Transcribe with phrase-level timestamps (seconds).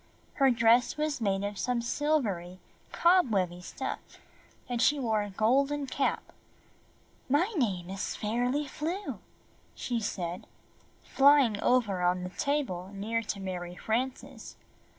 [0.41, 2.59] Her dress was made of some silvery
[2.91, 3.99] cobwebby stuff
[4.67, 6.23] and she wore a golden cap.
[7.29, 9.19] "My name is Fairly Flew/'
[9.75, 10.47] she said,
[11.03, 14.55] flying over on the table near to Mary Frances.